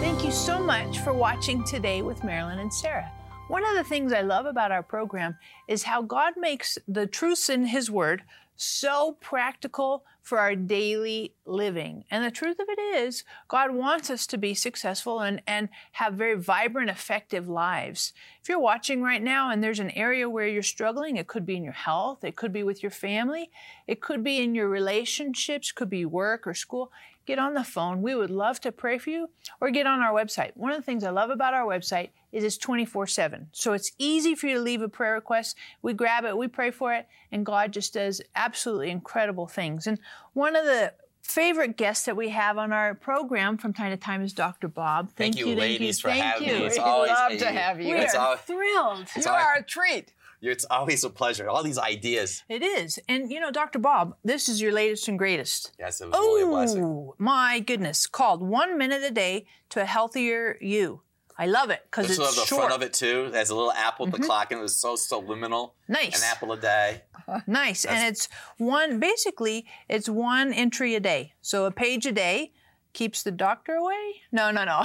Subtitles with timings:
[0.00, 3.10] Thank you so much for watching today with Marilyn and Sarah.
[3.48, 5.36] One of the things I love about our program
[5.68, 8.22] is how God makes the truths in His Word
[8.56, 12.02] so practical for our daily living.
[12.10, 16.14] And the truth of it is, God wants us to be successful and, and have
[16.14, 18.14] very vibrant, effective lives.
[18.40, 21.56] If you're watching right now and there's an area where you're struggling, it could be
[21.56, 23.50] in your health, it could be with your family,
[23.86, 26.90] it could be in your relationships, could be work or school
[27.26, 28.02] get on the phone.
[28.02, 30.52] We would love to pray for you or get on our website.
[30.54, 33.48] One of the things I love about our website is it's 24 7.
[33.52, 35.56] So it's easy for you to leave a prayer request.
[35.82, 39.86] We grab it, we pray for it, and God just does absolutely incredible things.
[39.86, 39.98] And
[40.32, 40.92] one of the
[41.22, 44.68] favorite guests that we have on our program from time to time is Dr.
[44.68, 45.10] Bob.
[45.16, 46.54] Thank, you, ladies, for thank having you.
[46.54, 46.64] me.
[46.66, 47.94] It's We'd always love to have you.
[47.94, 49.06] We It's are al- thrilled.
[49.16, 50.12] You all- are a treat.
[50.50, 51.48] It's always a pleasure.
[51.48, 52.42] All these ideas.
[52.48, 52.98] It is.
[53.08, 53.78] And you know, Dr.
[53.78, 55.72] Bob, this is your latest and greatest.
[55.78, 56.84] Yes, it was really a blessing.
[56.84, 58.06] Oh, my goodness.
[58.06, 61.02] Called One Minute a Day to a Healthier You.
[61.36, 62.60] I love it because it's love the short.
[62.60, 63.26] front of it too.
[63.26, 64.26] It has a little apple with the mm-hmm.
[64.26, 65.74] clock and it was so subliminal.
[65.88, 66.22] Nice.
[66.22, 67.02] An apple a day.
[67.46, 67.86] Nice.
[67.86, 68.28] And it's
[68.58, 71.32] one, basically, it's one entry a day.
[71.40, 72.52] So a page a day
[72.92, 74.22] keeps the doctor away?
[74.30, 74.82] No, no, no.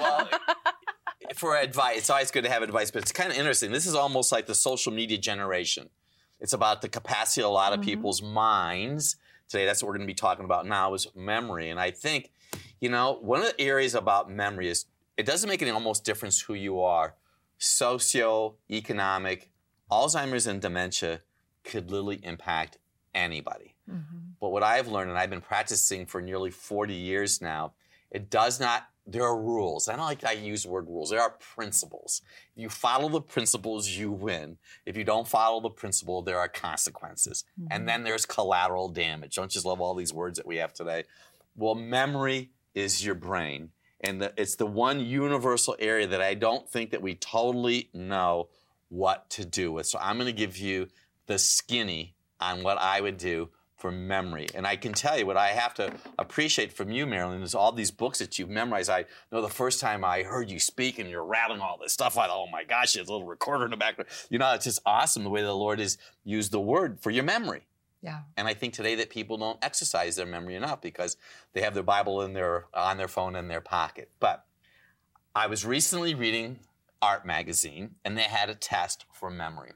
[0.00, 0.28] Well,
[1.34, 3.72] for advice, it's always good to have advice, but it's kind of interesting.
[3.72, 5.88] This is almost like the social media generation.
[6.40, 7.90] It's about the capacity of a lot of mm-hmm.
[7.90, 9.16] people's minds.
[9.48, 11.70] Today, that's what we're going to be talking about now is memory.
[11.70, 12.30] And I think,
[12.80, 16.40] you know, one of the areas about memory is it doesn't make any almost difference
[16.40, 17.14] who you are.
[17.58, 19.50] Socio-economic,
[19.90, 21.20] Alzheimer's and dementia
[21.64, 22.78] could literally impact
[23.14, 23.74] anybody.
[23.90, 24.16] Mm-hmm.
[24.40, 27.72] But what I've learned, and I've been practicing for nearly 40 years now,
[28.10, 29.88] it does not, there are rules.
[29.88, 31.10] I don't like I use the word rules.
[31.10, 32.22] There are principles.
[32.54, 34.58] If you follow the principles, you win.
[34.84, 37.44] If you don't follow the principle, there are consequences.
[37.56, 37.86] And mm-hmm.
[37.86, 39.36] then there's collateral damage.
[39.36, 41.04] Don't you just love all these words that we have today?
[41.56, 43.70] Well, memory is your brain.
[44.00, 48.48] And the, it's the one universal area that I don't think that we totally know
[48.88, 49.86] what to do with.
[49.86, 50.88] So I'm going to give you
[51.26, 54.48] the skinny on what I would do for memory.
[54.54, 57.70] And I can tell you what I have to appreciate from you, Marilyn, is all
[57.70, 58.90] these books that you've memorized.
[58.90, 62.18] I know the first time I heard you speak and you're rattling all this stuff,
[62.18, 64.08] I thought, oh my gosh, there's a little recorder in the background.
[64.28, 67.24] You know, it's just awesome the way the Lord has used the word for your
[67.24, 67.62] memory.
[68.02, 68.20] Yeah.
[68.36, 71.16] And I think today that people don't exercise their memory enough because
[71.52, 74.10] they have their Bible in their on their phone in their pocket.
[74.20, 74.44] But
[75.34, 76.60] I was recently reading
[77.02, 79.72] Art Magazine and they had a test for memory.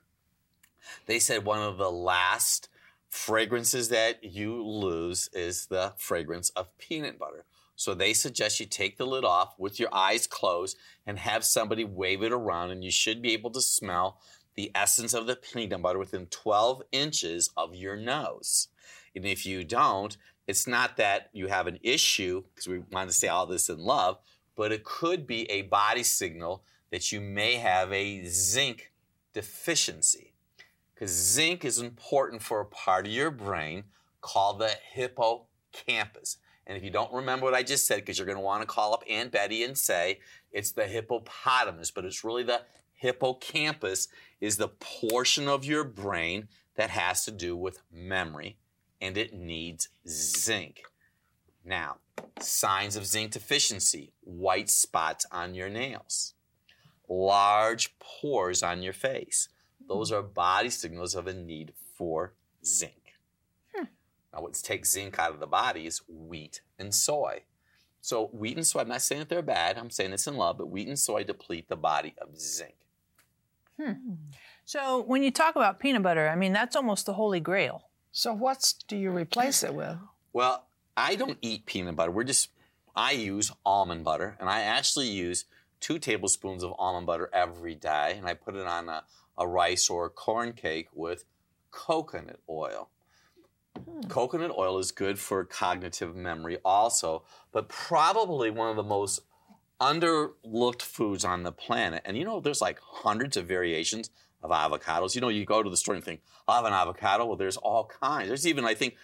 [1.06, 2.68] They said one of the last
[3.12, 7.44] fragrances that you lose is the fragrance of peanut butter.
[7.76, 11.84] So they suggest you take the lid off with your eyes closed and have somebody
[11.84, 14.18] wave it around, and you should be able to smell
[14.54, 18.68] the essence of the peanut butter within 12 inches of your nose.
[19.14, 23.14] And if you don't, it's not that you have an issue, because we want to
[23.14, 24.18] say all this in love,
[24.56, 28.90] but it could be a body signal that you may have a zinc
[29.34, 30.31] deficiency.
[31.02, 33.82] Because zinc is important for a part of your brain
[34.20, 36.36] called the hippocampus.
[36.64, 38.68] And if you don't remember what I just said, because you're going to want to
[38.68, 40.20] call up Aunt Betty and say
[40.52, 44.06] it's the hippopotamus, but it's really the hippocampus
[44.40, 46.46] is the portion of your brain
[46.76, 48.58] that has to do with memory,
[49.00, 50.82] and it needs zinc.
[51.64, 51.96] Now,
[52.38, 56.34] signs of zinc deficiency white spots on your nails,
[57.08, 59.48] large pores on your face.
[59.92, 62.32] Those are body signals of a need for
[62.64, 63.14] zinc.
[64.32, 67.42] Now, what takes zinc out of the body is wheat and soy.
[68.00, 70.56] So, wheat and soy, I'm not saying that they're bad, I'm saying this in love,
[70.58, 72.74] but wheat and soy deplete the body of zinc.
[73.78, 74.14] Hmm.
[74.64, 77.88] So when you talk about peanut butter, I mean, that's almost the holy grail.
[78.10, 79.96] So what do you replace it with?
[80.32, 80.64] Well,
[80.96, 82.10] I don't eat peanut butter.
[82.10, 82.48] We're just,
[82.96, 85.44] I use almond butter, and I actually use
[85.80, 89.04] two tablespoons of almond butter every day, and I put it on a,
[89.42, 91.24] a rice or a corn cake with
[91.70, 92.88] coconut oil.
[93.76, 94.02] Hmm.
[94.08, 99.20] Coconut oil is good for cognitive memory also, but probably one of the most
[99.80, 102.02] underlooked foods on the planet.
[102.04, 104.10] And you know, there's like hundreds of variations
[104.42, 105.14] of avocados.
[105.14, 107.26] You know, you go to the store and think, I'll have an avocado.
[107.26, 108.28] Well, there's all kinds.
[108.28, 108.96] There's even, I think,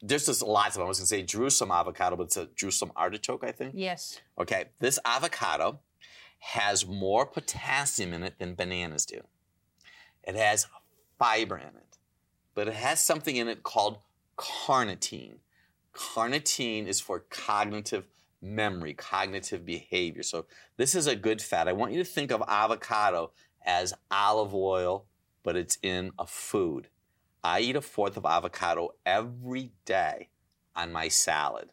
[0.00, 0.84] there's just lots of them.
[0.84, 3.74] I was going to say Jerusalem avocado, but it's a Jerusalem artichoke, I think.
[3.76, 4.20] Yes.
[4.38, 5.80] Okay, this avocado
[6.38, 9.20] has more potassium in it than bananas do.
[10.28, 10.66] It has
[11.18, 11.98] fiber in it,
[12.54, 13.98] but it has something in it called
[14.36, 15.38] carnitine.
[15.94, 18.04] Carnitine is for cognitive
[18.42, 20.22] memory, cognitive behavior.
[20.22, 20.44] So
[20.76, 21.66] this is a good fat.
[21.66, 23.32] I want you to think of avocado
[23.64, 25.06] as olive oil,
[25.42, 26.88] but it's in a food.
[27.42, 30.28] I eat a fourth of avocado every day
[30.76, 31.70] on my salad.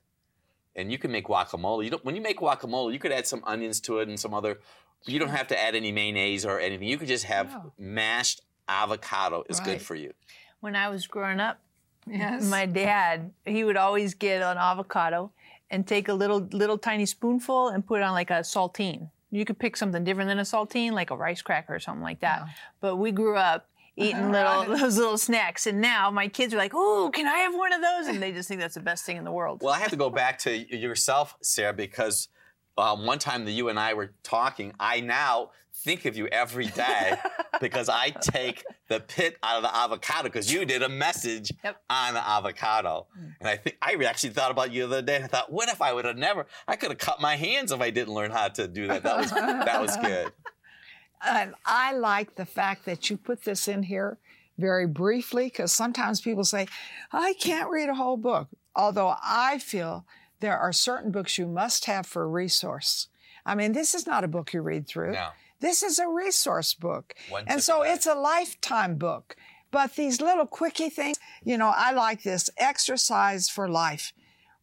[0.78, 1.86] And you can make guacamole.
[1.86, 4.60] You when you make guacamole, you could add some onions to it and some other.
[5.06, 6.88] You don't have to add any mayonnaise or anything.
[6.88, 7.74] You could just have No.
[7.78, 9.44] mashed avocado.
[9.50, 10.14] is good for you.
[10.60, 11.60] When I was growing up,
[12.08, 12.44] Yes.
[12.50, 15.32] my dad he would always get an avocado
[15.70, 19.10] and take a little little tiny spoonful and put it on like a saltine.
[19.32, 22.20] You could pick something different than a saltine, like a rice cracker or something like
[22.22, 22.44] that.
[22.46, 22.54] Yeah.
[22.80, 24.60] But we grew up eating uh-huh.
[24.66, 27.74] little those little snacks, and now my kids are like, "Oh, can I have one
[27.74, 29.62] of those?" And they just think that's the best thing in the world.
[29.62, 32.30] Well, I have to go back to yourself, Sarah, because
[32.78, 35.52] um, one time that you and I were talking, I now
[35.84, 37.14] think of you every day
[37.62, 41.82] because I take the pit out of the avocado because you did a message Yep.
[41.90, 43.08] on the avocado.
[43.40, 45.70] And I think I actually thought about you the other day and I thought, what
[45.70, 48.32] if I would have never, I could have cut my hands if I didn't learn
[48.32, 49.04] how to do that.
[49.04, 50.32] That was, that was good.
[51.22, 54.18] I like the fact that you put this in here
[54.58, 56.68] very briefly because sometimes people say,
[57.12, 58.48] I can't read a whole book.
[58.76, 60.06] Although I feel
[60.40, 63.08] there are certain books you must have for a resource.
[63.46, 65.14] I mean, this is not a book you read through.
[65.14, 65.30] No.
[65.60, 67.16] This is a resource book.
[67.30, 69.36] One and so it's a lifetime book.
[69.72, 74.14] But these little quickie things, you know, I like this exercise for life.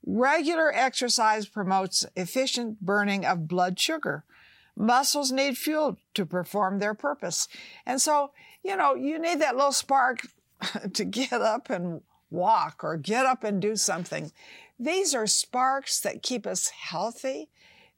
[0.04, 4.24] Regular exercise promotes efficient burning of blood sugar.
[4.76, 7.46] Muscles need fuel to perform their purpose.
[7.84, 8.32] And so,
[8.64, 10.26] you know, you need that little spark
[10.94, 14.32] to get up and walk or get up and do something.
[14.82, 17.48] These are sparks that keep us healthy.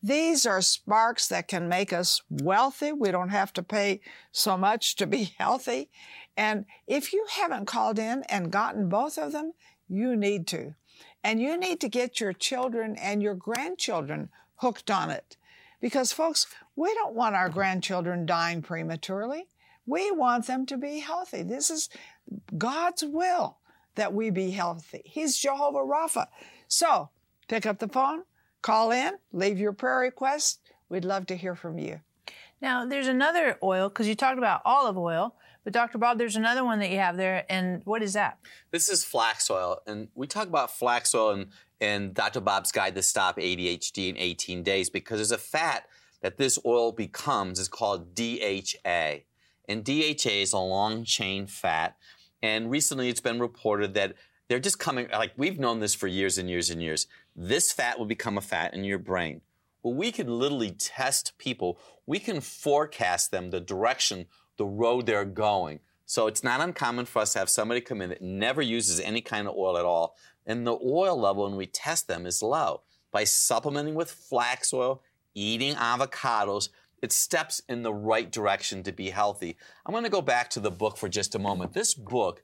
[0.02, 2.92] These are sparks that can make us wealthy.
[2.92, 4.02] We don't have to pay
[4.32, 5.88] so much to be healthy.
[6.36, 9.54] And if you haven't called in and gotten both of them,
[9.88, 10.74] you need to.
[11.22, 15.38] And you need to get your children and your grandchildren hooked on it.
[15.80, 16.46] Because, folks,
[16.76, 19.46] we don't want our grandchildren dying prematurely.
[19.86, 21.44] We want them to be healthy.
[21.44, 21.88] This is
[22.58, 23.56] God's will
[23.94, 25.02] that we be healthy.
[25.06, 26.26] He's Jehovah Rapha.
[26.74, 27.10] So,
[27.46, 28.24] pick up the phone,
[28.60, 30.58] call in, leave your prayer request.
[30.88, 32.00] We'd love to hear from you.
[32.60, 35.98] Now, there's another oil because you talked about olive oil, but Dr.
[35.98, 38.38] Bob, there's another one that you have there, and what is that?
[38.72, 41.46] This is flax oil, and we talk about flax oil in,
[41.78, 42.40] in Dr.
[42.40, 45.84] Bob's Guide to Stop ADHD in 18 Days because there's a fat
[46.22, 49.18] that this oil becomes is called DHA.
[49.68, 51.96] And DHA is a long chain fat.
[52.42, 54.14] And recently it's been reported that
[54.48, 57.06] they're just coming, like we've known this for years and years and years.
[57.34, 59.40] This fat will become a fat in your brain.
[59.82, 61.78] Well, we can literally test people.
[62.06, 64.26] We can forecast them the direction,
[64.56, 65.80] the road they're going.
[66.06, 69.20] So it's not uncommon for us to have somebody come in that never uses any
[69.20, 70.16] kind of oil at all.
[70.46, 72.82] And the oil level when we test them is low.
[73.10, 75.02] By supplementing with flax oil,
[75.34, 76.68] eating avocados,
[77.00, 79.56] it steps in the right direction to be healthy.
[79.84, 81.72] I'm going to go back to the book for just a moment.
[81.72, 82.42] This book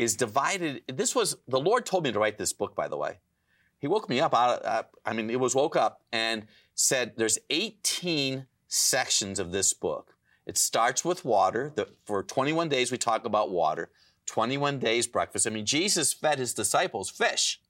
[0.00, 0.82] is divided.
[0.88, 3.18] This was, the Lord told me to write this book, by the way.
[3.78, 7.12] He woke me up out of, uh, I mean, it was woke up and said
[7.16, 10.16] there's 18 sections of this book.
[10.46, 11.72] It starts with water.
[11.74, 13.90] The, for 21 days, we talk about water.
[14.24, 15.46] 21 days breakfast.
[15.46, 17.60] I mean, Jesus fed his disciples fish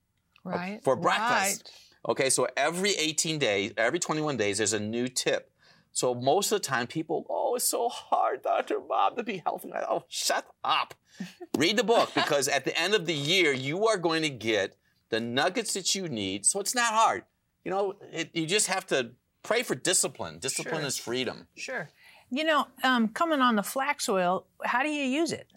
[0.45, 0.81] Right?
[0.83, 1.69] for breakfast.
[2.05, 2.11] Right.
[2.11, 5.50] Okay, so every 18 days, every 21 days, there's a new tip.
[5.93, 8.79] So most of the time, people, oh, it's so hard, Dr.
[8.79, 9.71] Bob, to be healthy.
[9.73, 10.93] I- Oh, shut up.
[11.57, 14.77] Read the book because at the end of the year, you are going to get
[15.09, 16.45] the nuggets that you need.
[16.45, 17.23] So it's not hard.
[17.65, 19.11] You know, it, you just have to
[19.43, 20.39] pray for discipline.
[20.39, 20.87] Discipline Sure.
[20.87, 21.47] is freedom.
[21.57, 21.89] Sure.
[22.29, 25.47] You know, um, coming on the flax oil, how do you use it?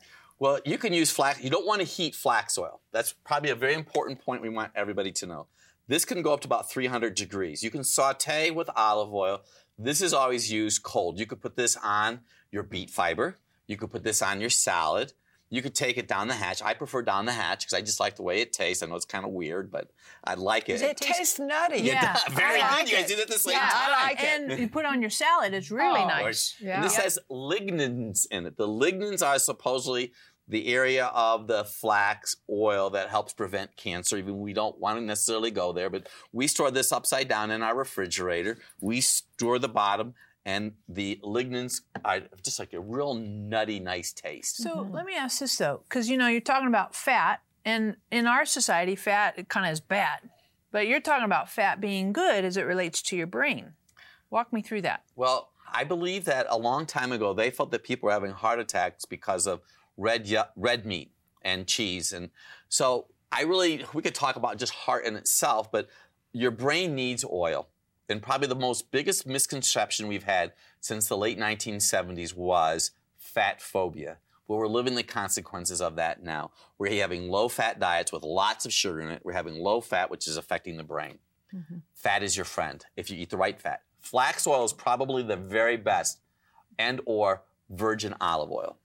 [0.41, 1.41] Well, you can use flax.
[1.41, 2.81] You don't want to heat flax oil.
[2.91, 5.47] That's probably a very important point we want everybody to know.
[5.87, 7.63] This can go up to about 300 degrees.
[7.63, 9.43] You can saute with olive oil.
[9.79, 11.19] This is always used cold.
[11.19, 13.37] You could put this on your beet fiber.
[13.67, 15.13] You could put this on your salad.
[15.51, 16.63] You could take it down the hatch.
[16.63, 18.83] I prefer down the hatch because I just like the way it tastes.
[18.83, 19.91] I know it's kind of weird, but
[20.25, 20.81] I like it.
[20.83, 21.81] It tastes nutty.
[21.83, 22.17] Yeah.
[22.31, 22.77] Very I good.
[22.79, 23.09] like you guys it.
[23.09, 23.71] did it at the same Yeah, time.
[23.75, 24.51] I like it.
[24.51, 25.55] and you put on your salad.
[25.55, 26.57] It's really Oh, nice.
[26.61, 26.77] Yeah.
[26.77, 28.57] And this has lignans in it.
[28.57, 30.13] The lignans are supposedly
[30.47, 34.17] the area of the flax oil that helps prevent cancer.
[34.17, 37.63] Even we don't want to necessarily go there, but we store this upside down in
[37.63, 38.59] our refrigerator.
[38.81, 44.59] We store the bottom, and the lignans are just like a real nutty, nice taste.
[44.59, 44.95] So mm-hmm.
[44.95, 48.45] let me ask this though, because you know you're talking about fat, and in our
[48.45, 50.19] society, fat kind of is bad,
[50.71, 53.73] but you're talking about fat being good as it relates to your brain.
[54.29, 55.05] Walk me through that.
[55.17, 58.59] Well, I believe that a long time ago they felt that people were having heart
[58.59, 59.61] attacks because of
[59.97, 61.11] red red meat
[61.43, 62.31] and cheese, and
[62.69, 65.89] so I really we could talk about just heart in itself, but
[66.33, 67.69] your brain needs oil.
[68.09, 74.19] and probably the most biggest misconception we've had since the late 1970s was fat phobia.
[74.47, 76.51] Well, we're living the consequences of that now.
[76.77, 79.23] We're having low fat diets with lots of sugar in it.
[79.25, 81.19] We're having low fat, which is affecting the brain.
[81.55, 81.77] Mm-hmm.
[81.95, 83.81] Fat is your friend if you eat the right fat.
[84.01, 86.21] Flax oil is probably the very best,
[86.79, 88.77] and or virgin olive oil.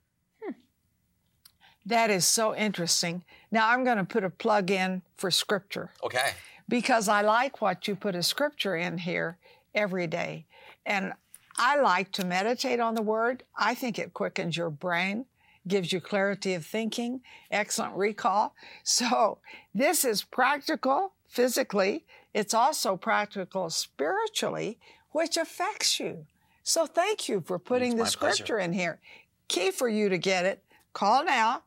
[1.90, 3.24] That is so interesting.
[3.52, 5.90] Now I'm going to put a plug in for scripture.
[6.04, 6.32] Okay.
[6.68, 9.38] Because I like what you put a scripture in here
[9.74, 10.46] every day.
[10.86, 11.14] And
[11.58, 13.44] I like to meditate on the word.
[13.58, 15.26] I think it quickens your brain
[15.68, 18.56] gives you clarity of thinking, excellent recall.
[18.84, 19.38] So
[19.74, 22.06] this is practical physically.
[22.34, 24.78] It's also practical spiritually,
[25.12, 26.26] which affects you.
[26.64, 28.60] So thank you for putting the scripture pleasure.
[28.60, 29.00] in here.
[29.48, 30.64] Key for you to get it.
[30.94, 31.64] Call now,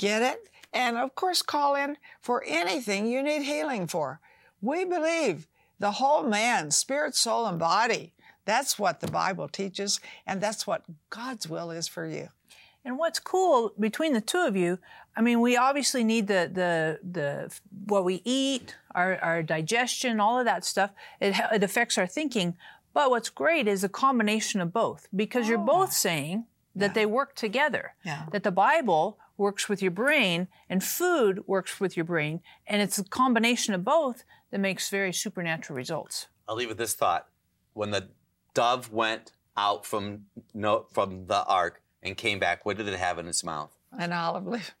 [0.00, 4.18] get it, and of course call in for anything you need healing for.
[4.62, 5.46] We believe
[5.78, 8.14] the whole man, spirit, soul, and body.
[8.46, 12.28] That's what the Bible teaches, and that's what God's will is for you.
[12.82, 14.78] And what's cool between the two of you,
[15.14, 17.54] I mean, we obviously need the the the
[17.86, 20.90] what we eat, our our digestion, all of that stuff.
[21.20, 22.56] It it affects our thinking.
[22.92, 25.50] But what's great is a combination of both because oh.
[25.50, 26.92] you're both saying that yeah.
[26.92, 27.94] they work together.
[28.04, 28.24] Yeah.
[28.32, 32.98] That the Bible works with your brain and food works with your brain, and it's
[32.98, 36.28] a combination of both that makes very supernatural results.
[36.46, 37.26] I'll leave with this thought:
[37.72, 38.10] when the
[38.54, 43.18] dove went out from no, from the ark and came back, what did it have
[43.18, 43.76] in its mouth?
[43.98, 44.74] An olive leaf.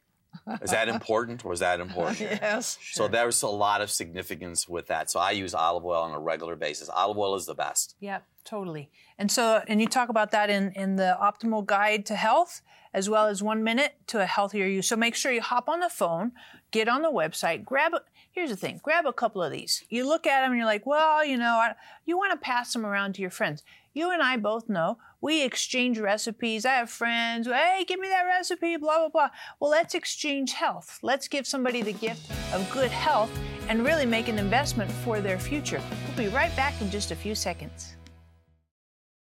[0.62, 2.20] Is that important or is that important?
[2.20, 2.78] yes.
[2.80, 3.06] Sure.
[3.06, 5.10] So there's a lot of significance with that.
[5.10, 6.88] So I use olive oil on a regular basis.
[6.88, 7.94] Olive oil is the best.
[8.00, 8.90] Yep, totally.
[9.18, 13.08] And so, and you talk about that in, in the optimal guide to health, as
[13.08, 14.82] well as one minute to a healthier you.
[14.82, 16.32] So make sure you hop on the phone,
[16.70, 17.92] get on the website, grab
[18.32, 19.84] here's the thing, grab a couple of these.
[19.88, 21.74] You look at them and you're like, well, you know, I,
[22.06, 23.62] you want to pass them around to your friends.
[23.92, 26.64] You and I both know we exchange recipes.
[26.64, 29.28] I have friends, hey, give me that recipe, blah, blah, blah.
[29.58, 30.98] Well, let's exchange health.
[31.02, 33.30] Let's give somebody the gift of good health
[33.68, 35.82] and really make an investment for their future.
[36.06, 37.96] We'll be right back in just a few seconds.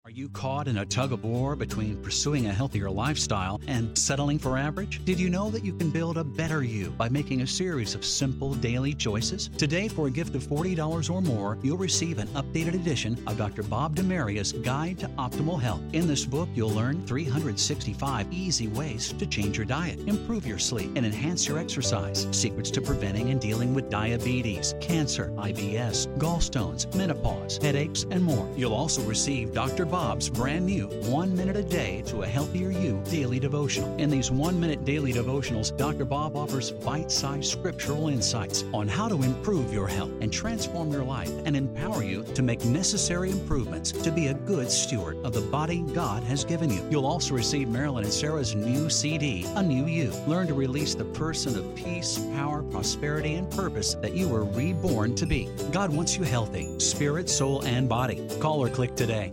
[0.09, 4.38] Are you caught in a tug of war between pursuing a healthier lifestyle and settling
[4.38, 5.05] for average?
[5.05, 8.07] Did you know that you can build a better you by making a series of
[8.07, 9.50] simple daily choices?
[9.59, 13.62] Today, for a gift of $40 or more, you'll receive an updated edition of Dr.
[13.62, 15.83] Bob DeMaria's Guide to Optimal Health.
[15.93, 20.91] In this book, you'll learn 365 easy ways to change your diet, improve your sleep,
[20.97, 27.59] and enhance your exercise, secrets to preventing and dealing with diabetes, cancer, IBS, gallstones, menopause,
[27.61, 28.49] headaches, and more.
[28.57, 29.85] You'll also receive Dr.
[29.85, 33.97] Bob Bob's brand new One Minute a Day to a Healthier You daily devotional.
[33.97, 36.05] In these one minute daily devotionals, Dr.
[36.05, 41.02] Bob offers bite sized scriptural insights on how to improve your health and transform your
[41.02, 45.40] life and empower you to make necessary improvements to be a good steward of the
[45.40, 46.81] body God has given you.
[46.93, 50.12] You'll also receive Marilyn and Sarah's new CD, A New You.
[50.28, 55.17] Learn to release the person of peace, power, prosperity, and purpose that you were reborn
[55.17, 55.49] to be.
[55.73, 58.28] God wants you healthy, spirit, soul, and body.
[58.38, 59.33] Call or click today.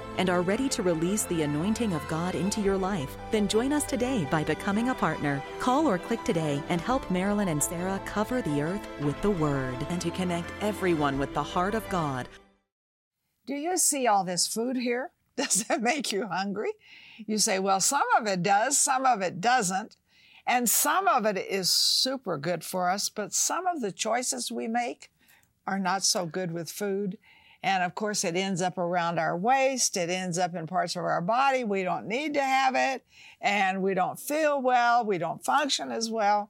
[0.17, 3.83] and are ready to release the anointing of God into your life, then join us
[3.83, 5.43] today by becoming a partner.
[5.59, 9.77] Call or click today and help Marilyn and Sarah cover the earth with the Word
[9.89, 12.27] and to connect everyone with the heart of God.
[13.45, 15.11] Do you see all this food here?
[15.35, 16.71] Does it make you hungry?
[17.25, 19.95] You say, well, some of it does, some of it doesn't.
[20.45, 24.67] And some of it is super good for us, but some of the choices we
[24.67, 25.11] make
[25.67, 27.17] are not so good with food.
[27.63, 29.95] And of course, it ends up around our waist.
[29.95, 31.63] It ends up in parts of our body.
[31.63, 33.05] We don't need to have it.
[33.39, 35.05] And we don't feel well.
[35.05, 36.49] We don't function as well.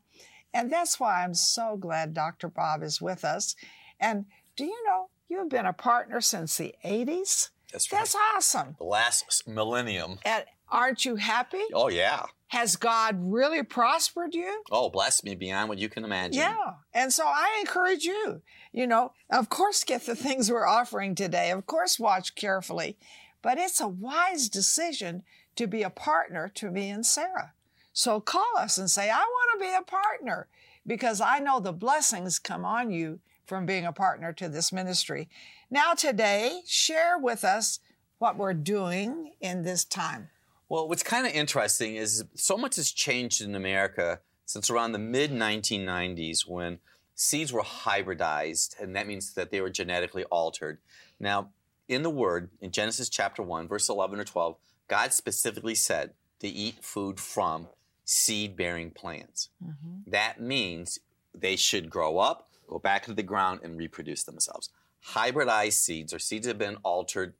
[0.53, 2.47] And that's why I'm so glad Dr.
[2.47, 3.55] Bob is with us.
[3.99, 4.25] And
[4.55, 7.49] do you know, you've been a partner since the 80s?
[7.71, 7.99] That's right.
[7.99, 8.75] That's awesome.
[8.77, 10.19] The last millennium.
[10.25, 11.61] And Aren't you happy?
[11.73, 12.23] Oh, yeah.
[12.47, 14.63] Has God really prospered you?
[14.71, 16.39] Oh, bless me beyond what you can imagine.
[16.39, 16.73] Yeah.
[16.93, 18.41] And so I encourage you,
[18.71, 21.51] you know, of course, get the things we're offering today.
[21.51, 22.97] Of course, watch carefully.
[23.41, 25.23] But it's a wise decision
[25.55, 27.53] to be a partner to me and Sarah.
[27.93, 30.47] So call us and say, I want to be a partner
[30.87, 35.27] because I know the blessings come on you from being a partner to this ministry.
[35.69, 37.79] Now, today, share with us
[38.17, 40.29] what we're doing in this time.
[40.69, 44.99] Well, what's kind of interesting is so much has changed in America since around the
[44.99, 46.79] mid 1990s when
[47.21, 50.79] seeds were hybridized, and that means that they were genetically altered.
[51.19, 51.49] Now,
[51.87, 54.55] in the Word, in Genesis chapter 1, verse 11 or 12,
[54.87, 57.67] God specifically said to eat food from
[58.05, 59.49] seed bearing plants.
[59.63, 60.09] Mm-hmm.
[60.09, 60.99] That means
[61.31, 64.69] they should grow up, go back into the ground, and reproduce themselves.
[65.09, 67.35] Hybridized seeds, or seeds that have been altered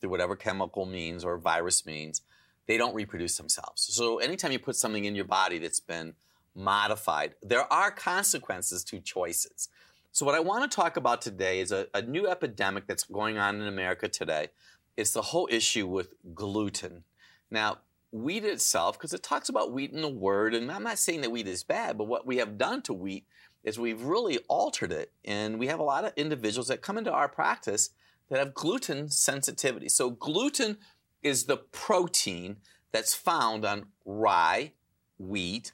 [0.00, 2.22] through whatever chemical means or virus means,
[2.66, 3.82] they don't reproduce themselves.
[3.94, 6.14] So anytime you put something in your body that's been
[6.58, 9.68] modified, there are consequences to choices.
[10.12, 13.38] So what I want to talk about today is a, a new epidemic that's going
[13.38, 14.48] on in America today.
[14.96, 17.04] It's the whole issue with gluten.
[17.50, 17.78] Now,
[18.10, 21.30] wheat itself, because it talks about wheat in the word, and I'm not saying that
[21.30, 23.26] wheat is bad, but what we have done to wheat
[23.62, 25.12] is we've really altered it.
[25.24, 27.90] And we have a lot of individuals that come into our practice
[28.28, 29.88] that have gluten sensitivity.
[29.88, 30.78] So gluten
[31.22, 32.56] is the protein
[32.92, 34.72] that's found on rye,
[35.18, 35.72] wheat,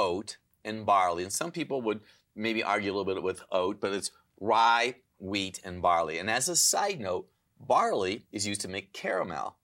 [0.00, 1.22] oat, and barley.
[1.22, 2.00] And some people would
[2.34, 6.18] maybe argue a little bit with oat, but it's rye, wheat, and barley.
[6.18, 7.28] And as a side note,
[7.60, 9.56] barley is used to make caramel.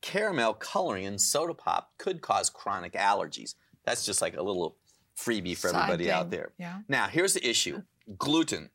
[0.00, 3.54] Caramel coloring in soda pop could cause chronic allergies.
[3.84, 4.76] That's just like a little
[5.16, 6.12] freebie for everybody thing.
[6.12, 6.52] out there.
[6.58, 6.80] Yeah.
[6.88, 7.82] Now, here's the issue
[8.18, 8.70] gluten.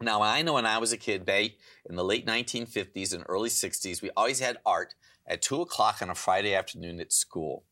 [0.00, 1.56] Now, I know when I was a kid, Bay,
[1.88, 4.94] in the late 1950s and early 60s, we always had art
[5.26, 7.64] at 2 o'clock on a Friday afternoon at school.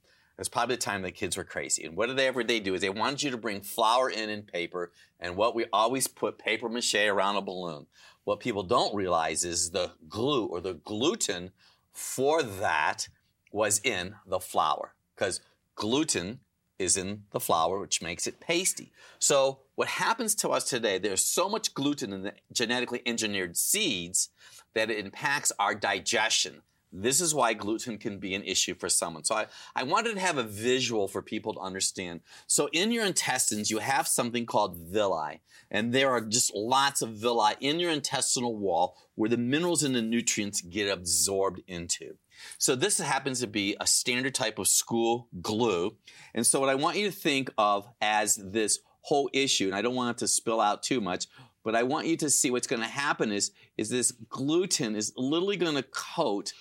[0.43, 1.85] It's probably the time the kids were crazy.
[1.85, 4.29] And what did they ever they do is they wanted you to bring flour in
[4.29, 7.87] and paper, and what we always put paper mache around a balloon.
[8.25, 11.53] What people don't realize is the glue or the gluten
[11.93, 13.09] for that
[13.53, 15.41] was in the flour because
[15.77, 16.41] gluten
[16.77, 18.91] is in the flour, which makes it pasty.
[19.21, 24.31] So what happens to us today, there's so much gluten in the genetically engineered seeds
[24.75, 26.63] that it impacts our digestion.
[26.93, 29.25] This is why gluten can be an issue for someone.
[29.25, 32.21] So I, I wanted to have a visual for people to understand.
[32.47, 37.11] So in your intestines, you have something called villi, and there are just lots of
[37.11, 42.17] villi in your intestinal wall where the minerals and the nutrients get absorbed into.
[42.59, 45.97] So this happens to be a standard type of school glue.
[46.35, 49.83] And so what I want you to think of as this whole issue, and I
[49.83, 51.27] don't want it to spill out too much,
[51.65, 55.13] but I want you to see what's going to happen is, is this gluten is
[55.17, 56.53] literally going to coat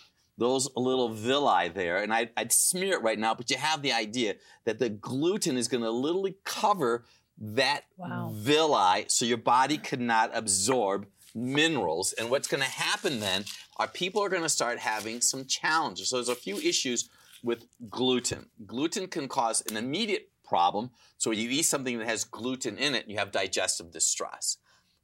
[0.42, 3.94] those little villi there, and I'd, I'd, smear it right now, but you have the
[3.94, 7.06] idea that the gluten is going to literally cover
[7.38, 8.32] that wow.
[8.34, 12.14] villi so your body cannot absorb minerals.
[12.14, 13.46] And what's going to happen then
[13.78, 16.10] are people are going to start having some challenges.
[16.10, 17.10] So there's a few issues
[17.44, 18.48] with gluten.
[18.66, 20.90] Gluten can cause an immediate problem.
[21.20, 24.58] So you eat something that has gluten in it, you have digestive distress.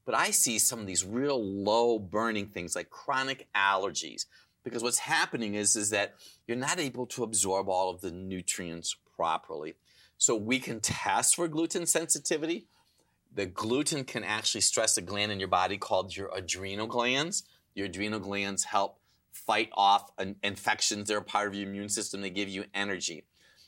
[0.03, 4.25] But I see some of these real low burning things like chronic allergies,
[4.69, 8.95] because what's happening is, is that you're not able to absorb all of the nutrients
[9.15, 9.75] properly.
[10.17, 12.67] So we can test for gluten sensitivity.
[13.33, 17.43] The gluten can actually stress a gland in your body called your adrenal glands.
[17.75, 18.99] Your adrenal glands help
[19.31, 20.11] fight off
[20.43, 21.07] infections.
[21.07, 22.21] They're a part of your immune system.
[22.21, 23.25] They give you energy.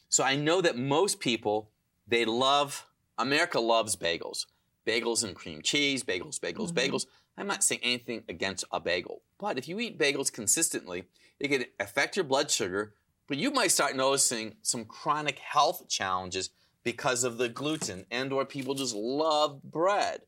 [0.10, 1.70] So I know that most people,
[2.08, 2.86] they love,
[3.18, 4.46] America loves bagels.
[4.88, 6.96] Bagels and cream cheese, bagels, bagels, mm-hmm.
[6.96, 7.06] bagels.
[7.38, 11.06] I'm not saying anything against a bagel, but if you eat bagels consistently,
[11.40, 12.94] it can affect your blood sugar,
[13.28, 16.50] but you might start noticing some chronic health challenges
[16.84, 20.22] because of the gluten and or people just love bread.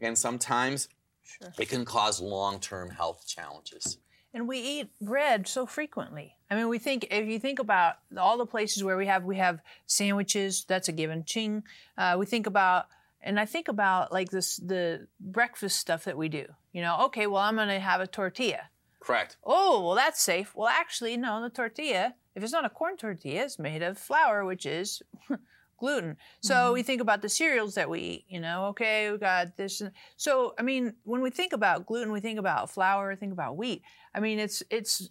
[0.00, 0.88] And sometimes
[1.22, 1.52] sure.
[1.58, 3.98] it can cause long-term health challenges.
[4.32, 6.36] And we eat bread so frequently.
[6.50, 9.36] I mean, we think if you think about all the places where we have we
[9.36, 11.24] have sandwiches, that's a given.
[11.24, 11.64] Ching.
[11.96, 12.86] Uh, we think about
[13.20, 16.46] and I think about like this the breakfast stuff that we do.
[16.72, 18.70] You know, okay, well I'm going to have a tortilla.
[19.00, 19.36] Correct.
[19.44, 20.54] Oh, well that's safe.
[20.54, 24.44] Well, actually, no, the tortilla, if it's not a corn tortilla, it's made of flour,
[24.44, 25.02] which is
[25.78, 26.16] gluten.
[26.40, 26.74] So mm-hmm.
[26.74, 29.80] we think about the cereals that we eat, you know, okay, we got this.
[30.16, 33.82] So, I mean, when we think about gluten, we think about flour, think about wheat.
[34.14, 35.10] I mean, it's, it's,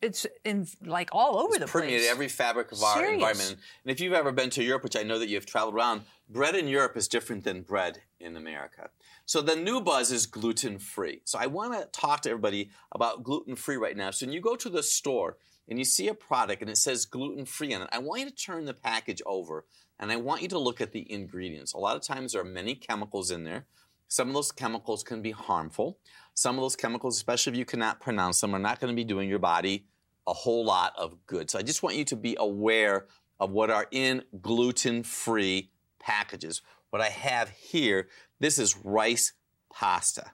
[0.00, 1.84] it's in like all over it's the place.
[1.84, 3.14] Permeated every fabric of our Serious.
[3.14, 3.56] environment.
[3.84, 6.54] And if you've ever been to Europe, which I know that you've traveled around, bread
[6.54, 8.90] in Europe is different than bread in America.
[9.26, 11.20] So the new buzz is gluten free.
[11.24, 14.10] So I want to talk to everybody about gluten free right now.
[14.10, 15.36] So when you go to the store
[15.68, 18.30] and you see a product and it says gluten free on it, I want you
[18.30, 19.66] to turn the package over
[20.00, 21.74] and I want you to look at the ingredients.
[21.74, 23.66] A lot of times there are many chemicals in there.
[24.08, 25.98] Some of those chemicals can be harmful.
[26.40, 29.04] Some of those chemicals, especially if you cannot pronounce them, are not going to be
[29.04, 29.84] doing your body
[30.26, 31.50] a whole lot of good.
[31.50, 36.62] So I just want you to be aware of what are in gluten free packages.
[36.88, 39.34] What I have here, this is rice
[39.70, 40.32] pasta.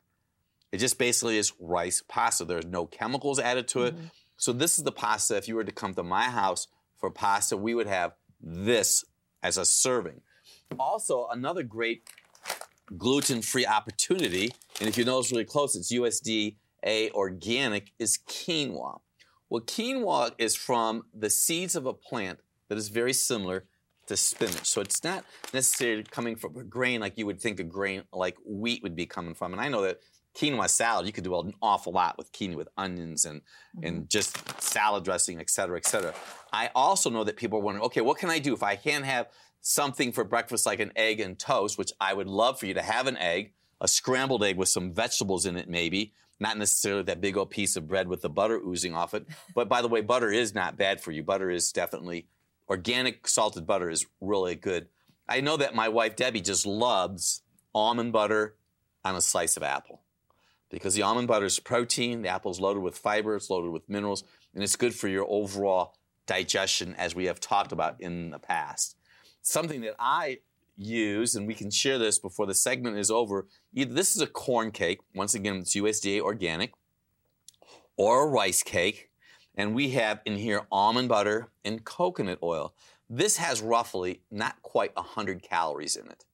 [0.70, 2.44] It just basically is rice pasta.
[2.44, 3.96] There's no chemicals added to it.
[3.96, 4.06] Mm-hmm.
[4.36, 5.36] So this is the pasta.
[5.36, 9.04] If you were to come to my house for pasta, we would have this
[9.42, 10.20] as a serving.
[10.78, 12.04] Also, another great
[12.96, 19.00] gluten-free opportunity, and if you notice really close, it's USDA organic, is quinoa.
[19.48, 23.64] Well, quinoa is from the seeds of a plant that is very similar
[24.06, 24.66] to spinach.
[24.66, 28.36] So it's not necessarily coming from a grain like you would think a grain like
[28.44, 29.52] wheat would be coming from.
[29.52, 29.98] And I know that
[30.36, 33.86] quinoa salad, you could do an awful lot with quinoa with onions and, mm-hmm.
[33.86, 36.14] and just salad dressing, et cetera, et cetera.
[36.52, 39.04] I also know that people are wondering, okay, what can I do if I can't
[39.04, 39.28] have
[39.66, 42.82] something for breakfast like an egg and toast, which I would love for you to
[42.82, 46.12] have an egg, a scrambled egg with some vegetables in it, maybe.
[46.38, 49.26] Not necessarily that big old piece of bread with the butter oozing off it.
[49.54, 51.24] But by the way, butter is not bad for you.
[51.24, 52.28] Butter is definitely
[52.68, 54.88] organic salted butter is really good.
[55.28, 57.42] I know that my wife Debbie just loves
[57.74, 58.54] almond butter
[59.04, 60.02] on a slice of apple
[60.70, 63.88] because the almond butter is protein, the apple is loaded with fiber, it's loaded with
[63.88, 64.22] minerals,
[64.54, 68.95] and it's good for your overall digestion, as we have talked about in the past.
[69.46, 70.38] Something that I
[70.76, 73.46] use, and we can share this before the segment is over.
[73.72, 76.72] Either this is a corn cake, once again, it's USDA organic,
[77.96, 79.08] or a rice cake.
[79.54, 82.74] And we have in here almond butter and coconut oil.
[83.08, 86.24] This has roughly not quite 100 calories in it.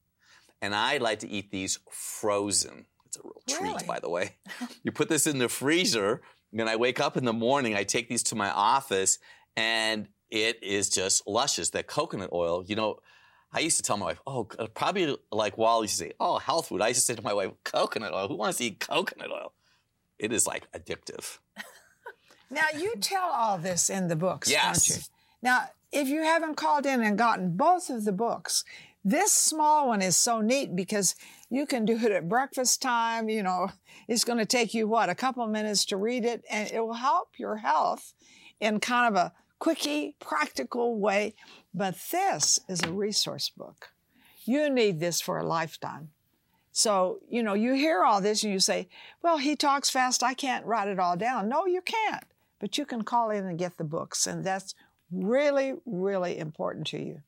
[0.62, 2.86] And I like to eat these frozen.
[3.04, 3.84] It's a real treat, really?
[3.86, 4.36] by the way.
[4.84, 8.08] you put this in the freezer, and I wake up in the morning, I take
[8.08, 9.18] these to my office,
[9.54, 11.70] and it is just luscious.
[11.70, 12.98] That coconut oil, you know,
[13.52, 16.38] I used to tell my wife, oh, uh, probably like Wally used to say, oh,
[16.38, 16.80] health food.
[16.80, 18.28] I used to say to my wife, coconut oil.
[18.28, 19.52] Who wants to eat coconut oil?
[20.18, 21.38] It is like addictive.
[22.50, 24.88] now, you tell all this in the books, yes.
[24.88, 25.02] don't you?
[25.42, 28.64] Now, if you haven't called in and gotten both of the books,
[29.04, 31.14] this small one is so neat because
[31.50, 33.28] you can do it at breakfast time.
[33.28, 33.68] You know,
[34.08, 36.94] it's going to take you, what, a couple minutes to read it, and it will
[36.94, 38.14] help your health
[38.60, 39.32] in kind of a
[39.62, 41.36] quickie, practical way.
[41.72, 43.90] But this is a resource book.
[44.44, 46.10] You need this for a lifetime.
[46.72, 48.88] So, you know, you hear all this and you say,
[49.22, 50.24] well, he talks fast.
[50.24, 51.48] I can't write it all down.
[51.48, 52.24] No, you can't.
[52.58, 54.26] But you can call in and get the books.
[54.26, 54.74] And that's
[55.12, 57.22] really, really important to you.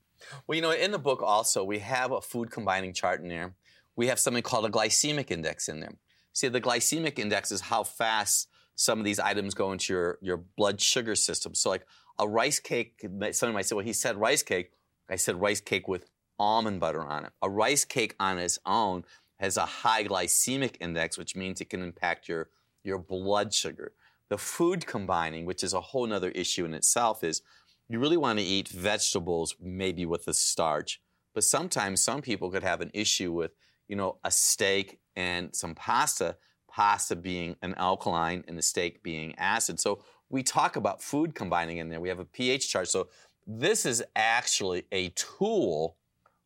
[0.49, 3.55] Well, you know, in the book also, we have a food combining chart in there.
[3.95, 5.95] We have something called a glycemic index in there.
[6.33, 10.39] See, the glycemic index is how fast some of these items go into your, your
[10.39, 11.55] blood sugar system.
[11.55, 11.87] So, like
[12.19, 13.01] a rice cake,
[13.33, 14.73] somebody might say, well, he said rice cake.
[15.09, 16.07] I said rice cake with
[16.39, 17.33] almond butter on it.
[17.43, 19.05] A rice cake on its own
[19.39, 22.49] has a high glycemic index, which means it can impact your,
[22.83, 23.93] your blood sugar.
[24.31, 27.43] The food combining, which is a whole other issue in itself, is
[27.89, 31.01] you really want to eat vegetables maybe with a starch.
[31.35, 33.53] But sometimes some people could have an issue with,
[33.89, 36.37] you know, a steak and some pasta
[36.75, 39.79] pasta being an alkaline and the steak being acid.
[39.79, 42.01] So we talk about food combining in there.
[42.01, 42.89] We have a pH chart.
[42.89, 43.09] So
[43.47, 45.97] this is actually a tool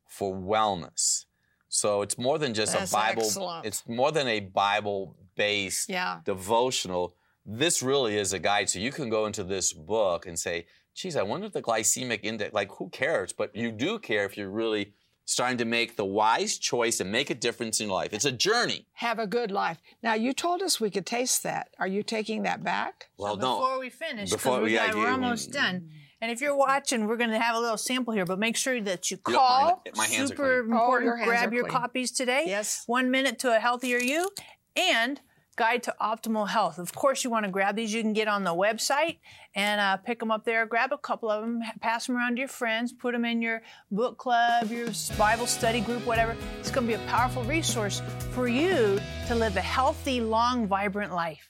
[0.06, 1.26] for wellness.
[1.68, 3.22] So it's more than just That's a Bible.
[3.22, 3.66] Excellent.
[3.66, 6.20] It's more than a Bible-based yeah.
[6.24, 7.14] devotional.
[7.44, 8.68] This really is a guide.
[8.70, 12.20] So you can go into this book and say, geez, I wonder if the glycemic
[12.22, 13.32] index, like who cares?
[13.32, 14.92] But you do care if you're really
[15.28, 18.14] starting to make the wise choice and make a difference in life.
[18.14, 18.86] It's a journey.
[18.94, 19.76] Have a good life.
[20.02, 21.68] Now, you told us we could taste that.
[21.78, 23.10] Are you taking that back?
[23.18, 23.54] Well, so no.
[23.58, 25.90] Before we finish, Before we we- got, yeah, we're you- almost done.
[26.22, 28.80] And if you're watching, we're going to have a little sample here, but make sure
[28.80, 29.82] that you You don't mind call.
[29.84, 29.96] it.
[29.96, 30.72] My hands are Super clean.
[30.72, 31.04] Oh, important.
[31.06, 31.76] your hands Grab are your clean.
[31.78, 32.44] copies today.
[32.46, 32.82] Yes.
[32.86, 34.30] One minute to a healthier you,
[34.76, 35.20] and
[35.58, 36.78] Guide to Optimal Health.
[36.78, 37.92] Of course, you want to grab these.
[37.92, 39.18] You can get on the website
[39.56, 40.64] and uh, pick them up there.
[40.66, 43.62] Grab a couple of them, pass them around to your friends, put them in your
[43.90, 46.36] book club, your Bible study group, whatever.
[46.60, 51.12] It's going to be a powerful resource for you to live a healthy, long, vibrant
[51.12, 51.47] life.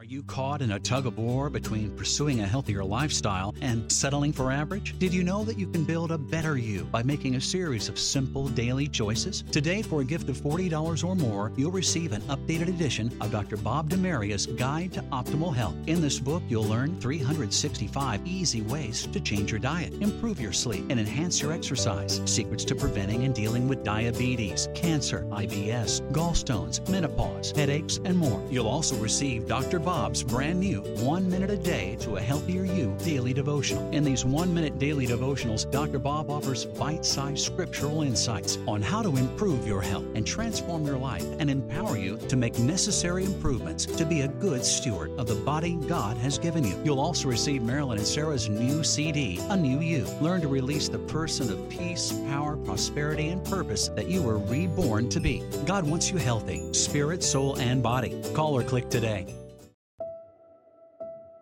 [0.00, 4.32] Are you caught in a tug of war between pursuing a healthier lifestyle and settling
[4.32, 4.98] for average?
[4.98, 7.98] Did you know that you can build a better you by making a series of
[7.98, 9.44] simple daily choices?
[9.52, 13.58] Today, for a gift of $40 or more, you'll receive an updated edition of Dr.
[13.58, 15.74] Bob DeMaria's Guide to Optimal Health.
[15.86, 20.86] In this book, you'll learn 365 easy ways to change your diet, improve your sleep,
[20.88, 27.52] and enhance your exercise, secrets to preventing and dealing with diabetes, cancer, IBS, gallstones, menopause,
[27.54, 28.42] headaches, and more.
[28.50, 29.78] You'll also receive Dr.
[29.90, 33.90] Bob's brand new One Minute a Day to a Healthier You daily devotional.
[33.90, 35.98] In these one minute daily devotionals, Dr.
[35.98, 40.96] Bob offers bite sized scriptural insights on how to improve your health and transform your
[40.96, 45.34] life and empower you to make necessary improvements to be a good steward of the
[45.34, 46.80] body God has given you.
[46.84, 50.06] You'll also receive Marilyn and Sarah's new CD, A New You.
[50.20, 55.08] Learn to release the person of peace, power, prosperity, and purpose that you were reborn
[55.08, 55.42] to be.
[55.66, 58.22] God wants you healthy, spirit, soul, and body.
[58.34, 59.26] Call or click today.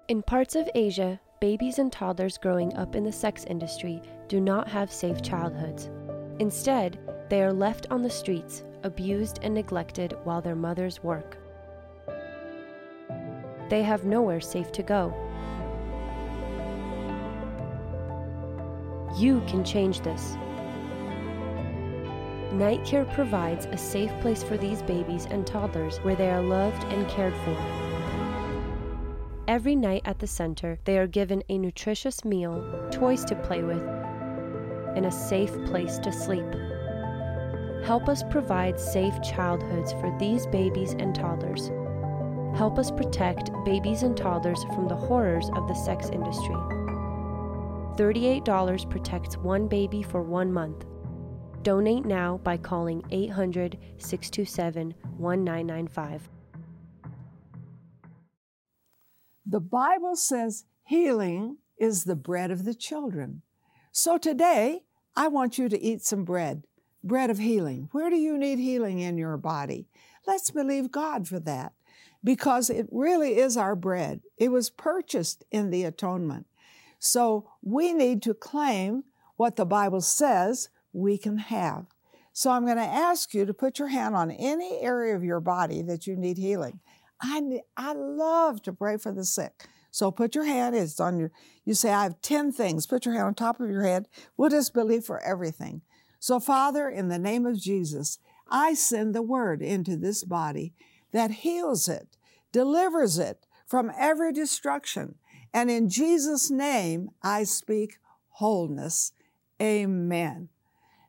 [0.08, 4.66] In parts of Asia, babies and toddlers growing up in the sex industry do not
[4.66, 5.90] have safe childhoods.
[6.38, 11.36] Instead, they are left on the streets, abused and neglected while their mothers work.
[13.68, 15.12] They have nowhere safe to go.
[19.18, 20.38] You can change this.
[22.54, 26.82] Night Care provides a safe place for these babies and toddlers where they are loved
[26.84, 27.87] and cared for.
[29.48, 33.82] Every night at the center, they are given a nutritious meal, toys to play with,
[34.94, 36.44] and a safe place to sleep.
[37.82, 41.70] Help us provide safe childhoods for these babies and toddlers.
[42.58, 46.54] Help us protect babies and toddlers from the horrors of the sex industry.
[47.96, 50.84] $38 protects one baby for one month.
[51.62, 56.28] Donate now by calling 800 627 1995.
[59.50, 63.40] The Bible says healing is the bread of the children.
[63.92, 64.82] So today,
[65.16, 66.64] I want you to eat some bread,
[67.02, 67.88] bread of healing.
[67.92, 69.88] Where do you need healing in your body?
[70.26, 71.72] Let's believe God for that
[72.22, 74.20] because it really is our bread.
[74.36, 76.46] It was purchased in the atonement.
[76.98, 79.04] So we need to claim
[79.36, 81.86] what the Bible says we can have.
[82.34, 85.40] So I'm going to ask you to put your hand on any area of your
[85.40, 86.80] body that you need healing.
[87.20, 89.68] I, I love to pray for the sick.
[89.90, 91.32] So put your hand, it's on your,
[91.64, 92.86] you say, I have 10 things.
[92.86, 94.06] Put your hand on top of your head.
[94.36, 95.82] We'll just believe for everything.
[96.20, 98.18] So, Father, in the name of Jesus,
[98.50, 100.74] I send the word into this body
[101.12, 102.16] that heals it,
[102.52, 105.16] delivers it from every destruction.
[105.52, 107.98] And in Jesus' name, I speak
[108.30, 109.12] wholeness.
[109.60, 110.48] Amen.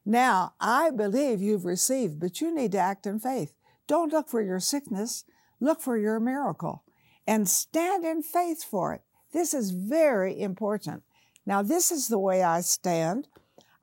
[0.05, 3.53] Now, I believe you've received, but you need to act in faith.
[3.87, 5.25] Don't look for your sickness,
[5.59, 6.83] look for your miracle
[7.27, 9.01] and stand in faith for it.
[9.31, 11.03] This is very important.
[11.45, 13.27] Now, this is the way I stand.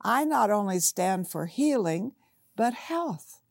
[0.01, 2.13] I not only stand for healing,
[2.55, 3.41] but health.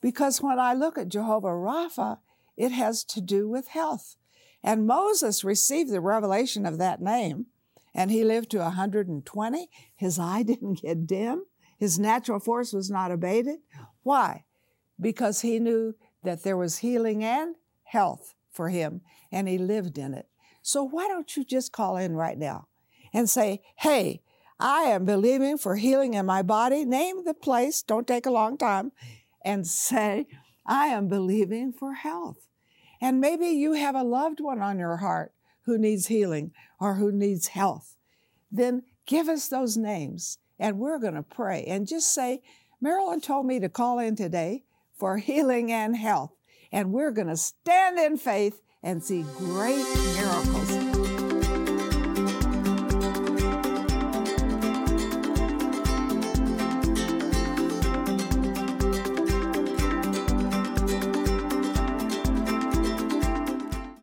[0.00, 2.18] Because when I look at Jehovah Rapha,
[2.56, 4.16] it has to do with health.
[4.62, 7.46] And Moses received the revelation of that name,
[7.94, 9.68] and he lived to 120.
[9.96, 11.44] His eye didn't get dim.
[11.78, 13.58] His natural force was not abated.
[14.02, 14.44] Why?
[15.00, 17.56] Because he knew that there was healing and
[17.92, 20.26] health for him, and he lived in it.
[20.62, 22.68] So why don't you just call in right now
[23.12, 24.22] and say, hey,
[24.58, 26.84] I am believing for healing in my body.
[26.84, 28.92] Name the place, don't take a long time,
[29.44, 30.26] and say,
[30.66, 32.48] I am believing for health.
[33.00, 37.12] And maybe you have a loved one on your heart who needs healing or who
[37.12, 37.96] needs health.
[38.50, 42.40] Then give us those names and we're going to pray and just say,
[42.80, 44.62] Marilyn told me to call in today
[44.96, 46.30] for healing and health.
[46.72, 49.84] And we're going to stand in faith and see great
[50.16, 50.91] miracles.